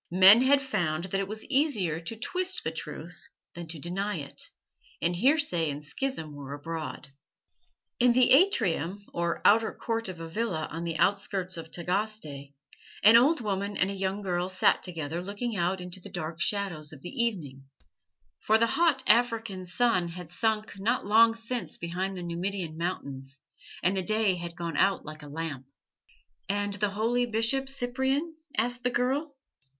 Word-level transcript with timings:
Men 0.09 0.41
had 0.41 0.63
found 0.63 1.03
that 1.03 1.19
it 1.19 1.27
was 1.27 1.45
easier 1.45 1.99
to 1.99 2.15
twist 2.15 2.63
the 2.63 2.71
truth 2.71 3.29
than 3.53 3.67
to 3.67 3.77
deny 3.77 4.15
it, 4.17 4.41
and 4.99 5.15
heresy 5.15 5.69
and 5.69 5.83
schism 5.83 6.33
were 6.33 6.55
abroad. 6.55 7.09
In 7.99 8.13
the 8.13 8.31
atrium 8.31 9.05
or 9.13 9.43
outer 9.45 9.71
court 9.71 10.09
of 10.09 10.19
a 10.19 10.27
villa 10.27 10.67
on 10.71 10.85
the 10.85 10.97
outskirts 10.97 11.55
of 11.55 11.69
Tagaste 11.69 12.49
an 13.03 13.15
old 13.15 13.41
woman 13.41 13.77
and 13.77 13.91
a 13.91 13.93
young 13.93 14.21
girl 14.21 14.49
sat 14.49 14.81
together 14.81 15.21
looking 15.21 15.55
out 15.55 15.79
into 15.79 15.99
the 15.99 16.09
dark 16.09 16.41
shadows 16.41 16.91
of 16.91 17.01
the 17.03 17.09
evening, 17.23 17.65
for 18.39 18.57
the 18.57 18.65
hot 18.73 19.03
African 19.05 19.67
sun 19.67 20.07
had 20.07 20.31
sunk 20.31 20.79
not 20.79 21.05
long 21.05 21.35
since 21.35 21.77
behind 21.77 22.17
the 22.17 22.23
Numidian 22.23 22.75
Mountains, 22.75 23.39
and 23.83 23.95
the 23.95 24.01
day 24.01 24.33
had 24.33 24.55
gone 24.57 24.77
out 24.77 25.05
like 25.05 25.21
a 25.21 25.27
lamp. 25.29 25.67
"And 26.49 26.73
the 26.73 26.89
holy 26.89 27.27
Bishop 27.27 27.69
Cyprian?" 27.69 28.35
asked 28.57 28.81
the 28.83 28.89
girl. 28.89 29.35